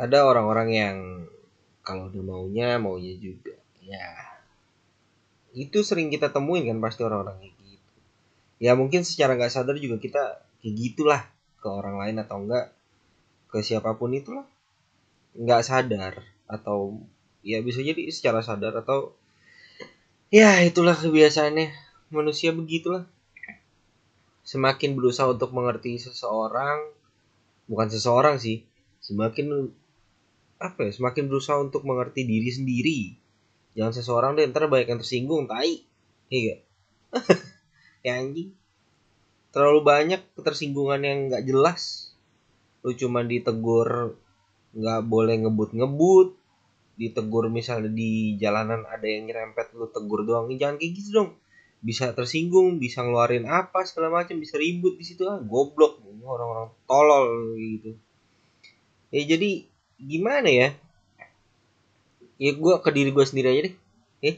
ada 0.00 0.24
orang-orang 0.24 0.68
yang 0.72 0.96
kalau 1.84 2.08
udah 2.08 2.24
maunya 2.24 2.80
maunya 2.80 3.12
juga. 3.20 3.52
Ya 3.84 4.16
itu 5.52 5.84
sering 5.84 6.08
kita 6.08 6.32
temuin 6.32 6.64
kan 6.64 6.80
pasti 6.80 7.04
orang-orang 7.04 7.36
kayak 7.42 7.54
gitu. 7.60 7.98
Ya 8.64 8.72
mungkin 8.72 9.04
secara 9.04 9.36
nggak 9.36 9.52
sadar 9.52 9.76
juga 9.76 10.00
kita 10.00 10.40
kayak 10.64 10.74
gitulah 10.78 11.22
ke 11.60 11.68
orang 11.68 12.00
lain 12.00 12.16
atau 12.24 12.40
enggak 12.40 12.72
ke 13.52 13.60
siapa 13.60 13.92
pun 14.00 14.16
itulah. 14.16 14.48
Nggak 15.36 15.62
sadar 15.68 16.14
atau 16.48 16.96
ya 17.44 17.60
bisa 17.60 17.84
jadi 17.84 18.08
secara 18.08 18.40
sadar 18.40 18.80
atau 18.80 19.12
ya 20.32 20.64
itulah 20.64 20.96
kebiasaannya. 20.96 21.92
Manusia 22.10 22.56
begitulah. 22.56 23.04
Semakin 24.48 24.98
berusaha 24.98 25.30
untuk 25.30 25.52
mengerti 25.54 26.00
seseorang 26.00 26.90
bukan 27.70 27.86
seseorang 27.86 28.42
sih 28.42 28.66
semakin 28.98 29.70
apa 30.60 30.84
ya 30.84 30.92
semakin 30.92 31.32
berusaha 31.32 31.56
untuk 31.56 31.88
mengerti 31.88 32.28
diri 32.28 32.50
sendiri. 32.52 33.00
Jangan 33.72 33.96
seseorang 33.96 34.30
deh 34.36 34.44
ntar 34.52 34.68
banyak 34.68 34.92
yang 34.92 35.00
tersinggung 35.00 35.48
tai. 35.48 35.88
Iya 36.28 36.60
ya 38.06 38.20
anjing. 38.20 38.52
Terlalu 39.50 39.80
banyak 39.82 40.20
ketersinggungan 40.36 41.00
yang 41.00 41.18
nggak 41.32 41.48
jelas. 41.48 42.12
Lu 42.84 42.92
cuma 42.92 43.24
ditegur 43.24 44.20
nggak 44.76 45.00
boleh 45.08 45.34
ngebut-ngebut. 45.48 46.36
Ditegur 47.00 47.48
misalnya 47.48 47.88
di 47.88 48.36
jalanan 48.36 48.84
ada 48.84 49.08
yang 49.08 49.32
nyerempet 49.32 49.72
lu 49.72 49.88
tegur 49.88 50.28
doang. 50.28 50.52
Jangan 50.52 50.76
kayak 50.76 50.92
gitu 51.00 51.08
dong. 51.24 51.30
Bisa 51.80 52.12
tersinggung 52.12 52.76
bisa 52.76 53.00
ngeluarin 53.00 53.48
apa 53.48 53.88
segala 53.88 54.20
macam 54.20 54.36
bisa 54.36 54.60
ribut 54.60 55.00
di 55.00 55.08
situ. 55.08 55.24
Ah 55.24 55.40
goblok. 55.40 56.04
Orang-orang 56.20 56.68
tolol 56.84 57.56
gitu. 57.56 57.96
Ya 59.10 59.24
jadi 59.24 59.69
gimana 60.00 60.48
ya? 60.48 60.68
Ya 62.40 62.50
gue 62.56 62.74
ke 62.80 62.90
diri 62.90 63.12
gue 63.12 63.24
sendiri 63.24 63.48
aja 63.52 63.60
deh. 63.68 63.74
Eh 64.24 64.36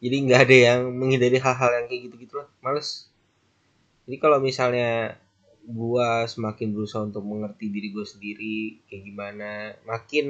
jadi 0.00 0.16
nggak 0.24 0.40
ada 0.48 0.56
yang 0.56 0.80
menghindari 0.96 1.36
hal-hal 1.36 1.70
yang 1.76 1.86
kayak 1.90 2.00
gitu 2.08 2.16
gitu 2.22 2.34
lah. 2.40 2.48
Males. 2.64 3.10
Jadi 4.08 4.16
kalau 4.16 4.38
misalnya 4.40 5.18
gue 5.60 6.08
semakin 6.26 6.72
berusaha 6.72 7.04
untuk 7.04 7.22
mengerti 7.22 7.68
diri 7.68 7.92
gue 7.92 8.06
sendiri 8.08 8.80
kayak 8.88 9.02
gimana 9.04 9.50
makin 9.84 10.26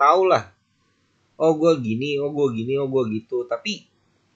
tau 0.00 0.24
lah. 0.24 0.48
Oh 1.36 1.58
gue 1.58 1.76
gini 1.82 2.16
oh 2.22 2.32
gue 2.32 2.48
gini 2.56 2.80
oh 2.80 2.88
gue 2.88 3.20
gitu. 3.20 3.44
Tapi 3.44 3.84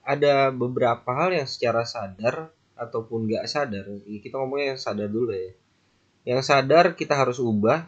ada 0.05 0.53
beberapa 0.53 1.09
hal 1.11 1.35
yang 1.35 1.49
secara 1.49 1.83
sadar 1.83 2.53
ataupun 2.77 3.25
nggak 3.25 3.49
sadar 3.49 3.89
ya 4.05 4.19
kita 4.21 4.37
ngomongnya 4.37 4.77
yang 4.77 4.81
sadar 4.81 5.09
dulu 5.09 5.33
ya. 5.33 5.51
Yang 6.27 6.41
sadar 6.53 6.93
kita 6.93 7.17
harus 7.17 7.41
ubah 7.41 7.87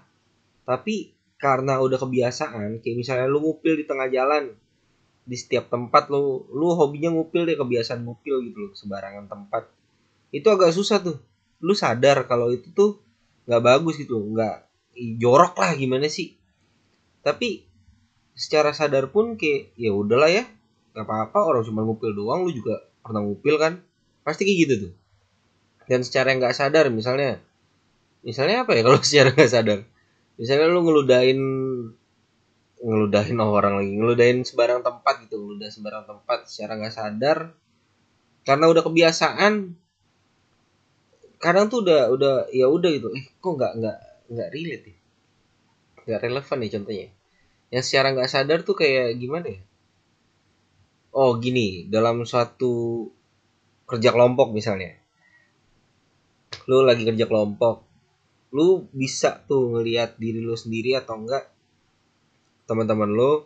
tapi 0.65 1.13
karena 1.39 1.79
udah 1.79 1.95
kebiasaan 1.95 2.83
kayak 2.83 2.95
misalnya 2.99 3.31
lu 3.31 3.39
ngupil 3.39 3.79
di 3.79 3.87
tengah 3.87 4.11
jalan 4.11 4.51
di 5.23 5.37
setiap 5.39 5.71
tempat 5.71 6.11
lu 6.11 6.43
lu 6.51 6.75
hobinya 6.75 7.15
ngupil 7.15 7.47
deh 7.47 7.55
kebiasaan 7.55 8.03
ngupil 8.03 8.43
gitu 8.43 8.57
loh 8.67 8.71
sembarangan 8.75 9.31
tempat. 9.31 9.71
Itu 10.35 10.51
agak 10.51 10.75
susah 10.75 10.99
tuh. 10.99 11.17
Lu 11.63 11.71
sadar 11.71 12.27
kalau 12.27 12.51
itu 12.51 12.69
tuh 12.75 12.99
nggak 13.47 13.61
bagus 13.63 13.95
gitu 14.03 14.19
nggak 14.19 14.67
jorok 15.21 15.55
lah 15.55 15.71
gimana 15.79 16.11
sih. 16.11 16.35
Tapi 17.23 17.63
secara 18.35 18.75
sadar 18.75 19.07
pun 19.13 19.39
kayak 19.39 19.79
ya 19.79 19.95
udahlah 19.95 20.27
ya 20.27 20.43
nggak 20.91 21.05
apa-apa 21.07 21.39
orang 21.39 21.63
cuma 21.63 21.87
ngupil 21.87 22.11
doang 22.11 22.43
lu 22.43 22.51
juga 22.51 22.83
pernah 22.99 23.23
ngupil 23.23 23.55
kan? 23.55 23.73
Pasti 24.27 24.43
kayak 24.43 24.57
gitu 24.67 24.73
tuh. 24.89 24.93
Dan 25.87 26.03
secara 26.03 26.35
nggak 26.35 26.51
sadar 26.51 26.91
misalnya 26.91 27.39
misalnya 28.27 28.67
apa 28.67 28.75
ya 28.75 28.83
kalau 28.83 28.99
secara 29.07 29.31
nggak 29.31 29.51
sadar 29.53 29.79
misalnya 30.39 30.71
lu 30.71 30.81
ngeludahin 30.87 31.41
ngeludahin 32.79 33.37
orang 33.59 33.83
lagi 33.83 33.91
ngeludahin 33.99 34.47
sembarang 34.47 34.81
tempat 34.81 35.27
gitu 35.27 35.35
ngeludah 35.35 35.69
sembarang 35.69 36.07
tempat 36.07 36.47
secara 36.47 36.79
nggak 36.79 36.95
sadar 36.95 37.37
karena 38.47 38.65
udah 38.71 38.81
kebiasaan 38.81 39.77
kadang 41.39 41.71
tuh 41.71 41.87
udah 41.87 42.11
udah 42.11 42.33
ya 42.51 42.67
udah 42.67 42.89
gitu. 42.91 43.07
Eh 43.15 43.25
kok 43.39 43.53
nggak 43.55 43.73
nggak 43.79 43.97
nggak 44.29 44.49
relate 44.51 44.85
ya? 44.85 44.97
Nggak 46.05 46.21
relevan 46.27 46.57
nih 46.59 46.71
contohnya. 46.75 47.07
Yang 47.71 47.83
secara 47.87 48.07
nggak 48.13 48.29
sadar 48.29 48.59
tuh 48.67 48.75
kayak 48.75 49.15
gimana 49.17 49.47
ya? 49.47 49.59
Oh 51.15 51.39
gini 51.39 51.87
dalam 51.89 52.21
suatu 52.27 53.07
kerja 53.87 54.11
kelompok 54.13 54.51
misalnya. 54.51 54.99
Lu 56.69 56.85
lagi 56.85 57.07
kerja 57.07 57.25
kelompok 57.25 57.88
lu 58.49 58.89
bisa 58.89 59.45
tuh 59.45 59.77
ngelihat 59.77 60.17
diri 60.17 60.41
lu 60.41 60.57
sendiri 60.57 60.97
atau 60.97 61.21
enggak? 61.21 61.45
Teman-teman 62.65 63.09
lu 63.09 63.45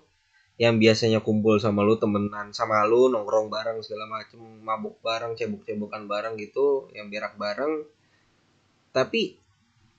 yang 0.61 0.77
biasanya 0.79 1.19
kumpul 1.19 1.57
sama 1.59 1.81
lu 1.83 1.97
temenan 1.97 2.53
sama 2.53 2.85
lu 2.85 3.09
nongkrong 3.09 3.49
bareng 3.49 3.81
segala 3.81 4.05
macem 4.05 4.39
mabuk 4.61 5.01
bareng 5.01 5.33
cebok-cebokan 5.35 6.07
bareng 6.07 6.39
gitu 6.39 6.87
yang 6.95 7.09
berak 7.11 7.35
bareng. 7.35 7.83
Tapi 8.93 9.41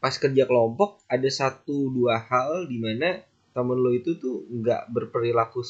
pas 0.01 0.15
kerja 0.17 0.47
kelompok 0.47 1.03
ada 1.11 1.29
satu 1.29 1.91
dua 1.93 2.21
hal 2.21 2.71
di 2.71 2.79
mana 2.81 3.21
temen 3.53 3.77
lu 3.77 3.93
itu 3.93 4.17
tuh 4.17 4.47
nggak 4.47 4.89
berperilaku 4.95 5.61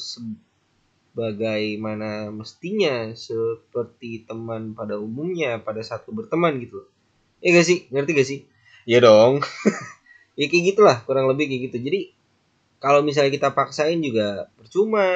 sebagaimana 1.15 2.29
mestinya 2.31 3.11
seperti 3.17 4.23
teman 4.23 4.77
pada 4.77 4.95
umumnya 5.01 5.59
pada 5.59 5.81
saat 5.83 6.07
lu 6.07 6.13
berteman 6.23 6.61
gitu. 6.61 6.85
Ya 7.43 7.51
gak 7.51 7.67
sih? 7.67 7.85
Ngerti 7.91 8.11
gak 8.15 8.29
sih 8.29 8.39
ya 8.85 9.01
dong. 9.01 9.41
Ya 10.35 10.51
kayak 10.51 10.75
gitulah 10.75 10.99
kurang 11.07 11.31
lebih 11.31 11.47
kayak 11.47 11.71
gitu. 11.71 11.77
Jadi 11.79 12.01
kalau 12.83 12.99
misalnya 13.07 13.31
kita 13.31 13.55
paksain 13.55 14.03
juga 14.03 14.51
percuma. 14.59 15.07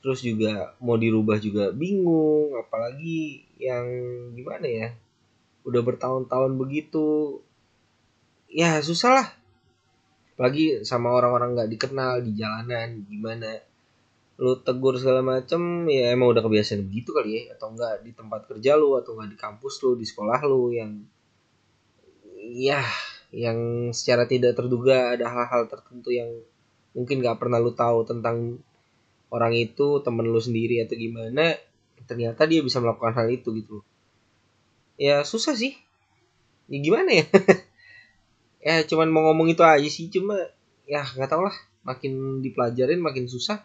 Terus 0.00 0.24
juga 0.24 0.72
mau 0.80 0.96
dirubah 0.96 1.36
juga 1.36 1.68
bingung 1.76 2.56
apalagi 2.56 3.44
yang 3.60 3.84
gimana 4.32 4.64
ya 4.64 4.88
udah 5.68 5.84
bertahun-tahun 5.84 6.56
begitu 6.56 7.36
ya 8.48 8.80
susah 8.80 9.12
lah. 9.20 9.28
Apalagi 10.32 10.88
sama 10.88 11.12
orang-orang 11.12 11.52
nggak 11.52 11.70
dikenal 11.76 12.24
di 12.24 12.32
jalanan 12.32 13.04
gimana. 13.04 13.60
Lu 14.40 14.56
tegur 14.64 14.96
segala 14.96 15.20
macem 15.20 15.84
ya 15.92 16.16
emang 16.16 16.32
udah 16.32 16.40
kebiasaan 16.40 16.88
begitu 16.88 17.12
kali 17.12 17.36
ya 17.36 17.60
atau 17.60 17.76
enggak 17.76 18.00
di 18.00 18.16
tempat 18.16 18.48
kerja 18.48 18.80
lu 18.80 18.96
atau 18.96 19.12
enggak 19.12 19.36
di 19.36 19.38
kampus 19.38 19.84
lu 19.84 20.00
di 20.00 20.08
sekolah 20.08 20.40
lu 20.48 20.72
yang 20.72 21.04
ya 22.50 22.82
yang 23.30 23.90
secara 23.94 24.26
tidak 24.26 24.58
terduga 24.58 25.14
ada 25.14 25.30
hal-hal 25.30 25.70
tertentu 25.70 26.10
yang 26.10 26.30
mungkin 26.90 27.22
gak 27.22 27.38
pernah 27.38 27.62
lu 27.62 27.70
tahu 27.70 28.02
tentang 28.02 28.58
orang 29.30 29.54
itu 29.54 30.02
temen 30.02 30.26
lu 30.26 30.42
sendiri 30.42 30.82
atau 30.82 30.98
gimana 30.98 31.54
ternyata 32.10 32.42
dia 32.50 32.58
bisa 32.58 32.82
melakukan 32.82 33.14
hal 33.14 33.30
itu 33.30 33.54
gitu 33.54 33.86
ya 35.00 35.24
susah 35.24 35.56
sih. 35.56 35.72
Ya 36.68 36.78
gimana 36.84 37.08
ya? 37.08 37.24
Ya 38.60 38.84
cuman 38.84 39.08
mau 39.08 39.24
ngomong 39.24 39.56
itu 39.56 39.64
aja 39.64 39.88
sih 39.88 40.12
cuma 40.12 40.36
ya 40.84 41.00
nggak 41.00 41.32
tau 41.32 41.48
lah. 41.48 41.56
Makin 41.80 42.44
dipelajarin 42.44 43.00
makin 43.00 43.24
susah. 43.24 43.64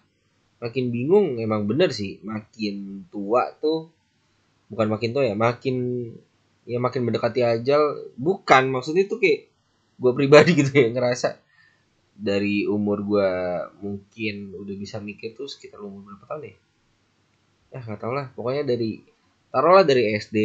Makin 0.64 0.88
bingung 0.88 1.36
emang 1.36 1.68
bener 1.68 1.92
sih. 1.92 2.24
Makin 2.24 3.04
tua 3.12 3.52
tuh 3.60 3.92
bukan 4.72 4.88
makin 4.88 5.12
tua 5.12 5.28
ya 5.28 5.36
makin 5.36 5.76
ya 6.66 6.82
makin 6.82 7.06
mendekati 7.06 7.46
ajal 7.46 8.12
bukan. 8.18 8.74
Maksudnya 8.74 9.06
itu 9.06 9.22
kayak 9.22 9.50
gue 9.96 10.12
pribadi 10.12 10.52
gitu 10.60 10.74
ya 10.74 10.92
ngerasa 10.92 11.40
dari 12.16 12.64
umur 12.66 13.04
gue 13.04 13.32
mungkin 13.84 14.56
udah 14.56 14.76
bisa 14.76 15.00
mikir 15.00 15.36
tuh 15.36 15.48
sekitar 15.48 15.80
umur 15.80 16.04
berapa 16.04 16.26
tahun 16.28 16.44
ya? 16.52 16.56
Ya 17.76 17.80
nggak 17.86 18.00
tau 18.02 18.14
lah. 18.16 18.28
Pokoknya 18.34 18.64
dari 18.66 19.04
taruhlah 19.54 19.86
dari 19.86 20.16
SD 20.18 20.38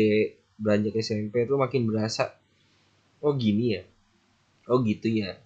beranjak 0.60 1.00
SMP 1.00 1.48
tuh 1.48 1.56
makin 1.56 1.88
berasa 1.88 2.36
oh 3.24 3.34
gini 3.34 3.80
ya? 3.80 3.82
Oh 4.68 4.84
gitu 4.84 5.08
ya? 5.08 5.38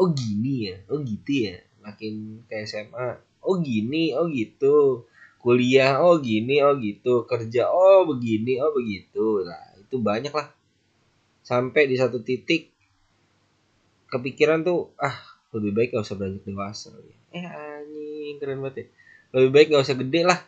Oh 0.00 0.10
gini 0.10 0.72
ya? 0.72 0.76
Oh 0.88 0.98
gitu 1.02 1.32
ya? 1.52 1.60
Makin 1.84 2.42
ke 2.48 2.64
SMA 2.64 3.20
oh 3.44 3.60
gini 3.60 4.16
oh 4.16 4.30
gitu. 4.30 5.04
Kuliah 5.42 6.00
oh 6.00 6.22
gini 6.22 6.62
oh 6.64 6.78
gitu. 6.80 7.28
Kerja 7.28 7.68
oh 7.68 8.08
begini 8.08 8.62
oh 8.62 8.72
begitu. 8.72 9.44
Lah 9.44 9.73
itu 9.84 10.00
banyak 10.00 10.32
lah 10.32 10.48
sampai 11.44 11.84
di 11.84 12.00
satu 12.00 12.24
titik 12.24 12.72
kepikiran 14.08 14.64
tuh 14.64 14.96
ah 14.96 15.14
lebih 15.52 15.76
baik 15.76 15.88
gak 15.94 16.08
usah 16.08 16.16
beranjak 16.16 16.42
dewasa 16.48 16.90
eh 17.34 17.44
anjing 17.44 18.38
keren 18.38 18.62
banget 18.62 18.74
ya. 18.78 18.86
Lebih 19.34 19.50
baik 19.50 19.66
gak 19.74 19.84
usah 19.84 19.98
gede 19.98 20.20
lah. 20.22 20.38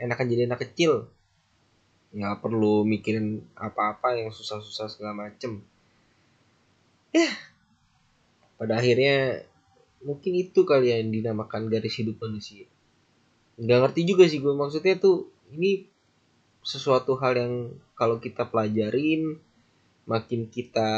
Enakan 0.00 0.26
jadi 0.26 0.48
anak 0.48 0.64
kecil. 0.64 1.12
Nggak 2.16 2.40
perlu 2.40 2.88
mikirin 2.88 3.44
apa-apa 3.52 4.16
yang 4.16 4.32
susah-susah 4.32 4.88
segala 4.88 5.28
macem. 5.28 5.60
Ya. 7.12 7.28
Pada 8.56 8.80
akhirnya 8.80 9.44
mungkin 10.00 10.32
itu 10.40 10.64
kali 10.64 10.94
yang 10.94 11.12
dinamakan 11.12 11.68
garis 11.68 12.00
hidup 12.00 12.16
manusia. 12.24 12.64
Nggak 13.60 13.78
ngerti 13.86 14.00
juga 14.08 14.24
sih 14.26 14.40
gue 14.40 14.54
maksudnya 14.56 14.96
tuh 14.96 15.28
ini 15.52 15.86
sesuatu 16.64 17.20
hal 17.20 17.36
yang 17.36 17.54
kalau 17.92 18.16
kita 18.16 18.48
pelajarin 18.48 19.36
makin 20.08 20.48
kita 20.48 20.88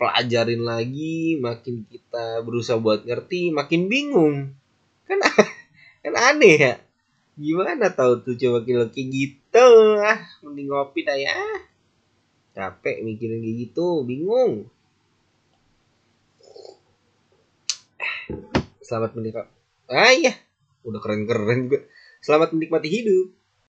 pelajarin 0.00 0.64
lagi 0.64 1.36
makin 1.36 1.84
kita 1.84 2.40
berusaha 2.40 2.80
buat 2.80 3.04
ngerti 3.04 3.52
makin 3.52 3.92
bingung. 3.92 4.56
Kan 5.04 5.20
kan 6.02 6.14
aneh 6.16 6.56
ya. 6.56 6.74
Gimana 7.36 7.92
tahu 7.92 8.24
tuh 8.24 8.34
coba 8.40 8.64
kilo 8.64 8.88
kayak 8.88 9.08
gitu? 9.12 9.68
Ah 10.00 10.20
mending 10.40 10.72
ngopi 10.72 11.04
dah 11.04 11.16
ya. 11.16 11.36
Capek 12.56 13.04
mikirin 13.04 13.44
kayak 13.44 13.56
gitu 13.68 14.04
bingung. 14.08 14.64
Selamat 18.80 19.12
menikmati. 19.12 19.52
Ah 19.92 20.12
iya. 20.16 20.32
Udah 20.88 21.04
keren 21.04 21.28
keren 21.28 21.68
juga 21.68 21.84
selamat 22.20 22.52
menikmati 22.52 22.88
hidup 22.88 23.39